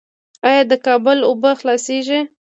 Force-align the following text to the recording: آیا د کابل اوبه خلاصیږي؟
آیا 0.47 0.63
د 0.71 0.73
کابل 0.85 1.17
اوبه 1.29 1.51
خلاصیږي؟ 1.59 2.19